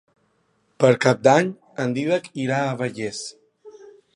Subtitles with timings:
[0.83, 1.51] Per Cap d'Any
[1.85, 3.21] en Dídac irà a Vallés.